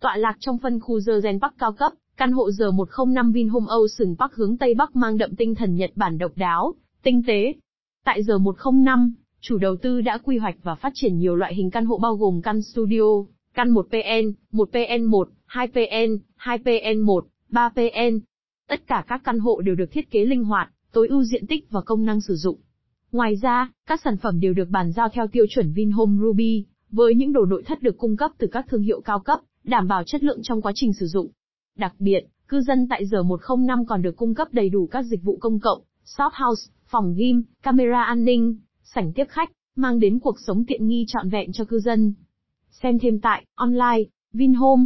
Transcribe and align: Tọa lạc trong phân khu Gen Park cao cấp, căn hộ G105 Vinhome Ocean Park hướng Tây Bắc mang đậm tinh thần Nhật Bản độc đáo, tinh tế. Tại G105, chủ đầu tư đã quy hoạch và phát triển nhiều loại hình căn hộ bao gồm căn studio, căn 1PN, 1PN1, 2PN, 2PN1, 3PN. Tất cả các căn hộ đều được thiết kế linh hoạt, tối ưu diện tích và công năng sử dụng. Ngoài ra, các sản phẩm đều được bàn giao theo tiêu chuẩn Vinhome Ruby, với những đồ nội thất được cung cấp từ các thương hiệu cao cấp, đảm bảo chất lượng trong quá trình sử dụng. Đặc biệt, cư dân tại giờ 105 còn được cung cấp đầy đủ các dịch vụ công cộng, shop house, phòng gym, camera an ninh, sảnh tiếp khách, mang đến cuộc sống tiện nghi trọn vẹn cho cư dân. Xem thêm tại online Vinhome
Tọa 0.00 0.16
lạc 0.16 0.36
trong 0.40 0.58
phân 0.58 0.80
khu 0.80 1.00
Gen 1.22 1.40
Park 1.40 1.54
cao 1.58 1.72
cấp, 1.72 1.92
căn 2.16 2.32
hộ 2.32 2.48
G105 2.48 3.32
Vinhome 3.32 3.66
Ocean 3.68 4.16
Park 4.18 4.32
hướng 4.34 4.56
Tây 4.56 4.74
Bắc 4.74 4.96
mang 4.96 5.18
đậm 5.18 5.36
tinh 5.36 5.54
thần 5.54 5.74
Nhật 5.74 5.90
Bản 5.94 6.18
độc 6.18 6.32
đáo, 6.36 6.74
tinh 7.02 7.22
tế. 7.26 7.54
Tại 8.04 8.22
G105, 8.22 9.10
chủ 9.40 9.58
đầu 9.58 9.76
tư 9.76 10.00
đã 10.00 10.18
quy 10.18 10.38
hoạch 10.38 10.56
và 10.62 10.74
phát 10.74 10.92
triển 10.94 11.18
nhiều 11.18 11.36
loại 11.36 11.54
hình 11.54 11.70
căn 11.70 11.84
hộ 11.84 11.98
bao 11.98 12.16
gồm 12.16 12.42
căn 12.42 12.62
studio, 12.62 13.24
căn 13.54 13.68
1PN, 13.70 14.32
1PN1, 14.52 15.24
2PN, 15.48 16.18
2PN1, 16.38 17.20
3PN. 17.50 18.20
Tất 18.68 18.86
cả 18.86 19.04
các 19.08 19.20
căn 19.24 19.38
hộ 19.38 19.60
đều 19.60 19.74
được 19.74 19.92
thiết 19.92 20.10
kế 20.10 20.24
linh 20.24 20.44
hoạt, 20.44 20.70
tối 20.92 21.08
ưu 21.08 21.24
diện 21.24 21.46
tích 21.46 21.70
và 21.70 21.80
công 21.80 22.04
năng 22.04 22.20
sử 22.20 22.34
dụng. 22.34 22.58
Ngoài 23.12 23.36
ra, 23.36 23.72
các 23.86 24.00
sản 24.04 24.16
phẩm 24.16 24.40
đều 24.40 24.54
được 24.54 24.68
bàn 24.68 24.92
giao 24.92 25.08
theo 25.08 25.26
tiêu 25.26 25.46
chuẩn 25.50 25.72
Vinhome 25.72 26.18
Ruby, 26.20 26.64
với 26.92 27.14
những 27.14 27.32
đồ 27.32 27.44
nội 27.44 27.62
thất 27.66 27.82
được 27.82 27.98
cung 27.98 28.16
cấp 28.16 28.30
từ 28.38 28.46
các 28.46 28.66
thương 28.68 28.82
hiệu 28.82 29.00
cao 29.00 29.20
cấp, 29.20 29.40
đảm 29.64 29.88
bảo 29.88 30.02
chất 30.04 30.22
lượng 30.22 30.40
trong 30.42 30.62
quá 30.62 30.72
trình 30.74 30.92
sử 30.92 31.06
dụng. 31.06 31.28
Đặc 31.76 31.94
biệt, 31.98 32.20
cư 32.48 32.60
dân 32.60 32.86
tại 32.90 33.06
giờ 33.06 33.22
105 33.22 33.86
còn 33.86 34.02
được 34.02 34.16
cung 34.16 34.34
cấp 34.34 34.48
đầy 34.52 34.68
đủ 34.68 34.86
các 34.86 35.02
dịch 35.02 35.22
vụ 35.22 35.38
công 35.40 35.60
cộng, 35.60 35.82
shop 36.04 36.32
house, 36.32 36.72
phòng 36.86 37.14
gym, 37.14 37.42
camera 37.62 38.02
an 38.02 38.24
ninh, 38.24 38.56
sảnh 38.82 39.12
tiếp 39.12 39.24
khách, 39.28 39.50
mang 39.76 39.98
đến 39.98 40.18
cuộc 40.18 40.36
sống 40.46 40.64
tiện 40.64 40.86
nghi 40.86 41.04
trọn 41.08 41.28
vẹn 41.28 41.52
cho 41.52 41.64
cư 41.64 41.80
dân. 41.80 42.14
Xem 42.70 42.98
thêm 42.98 43.20
tại 43.20 43.44
online 43.54 44.02
Vinhome 44.32 44.84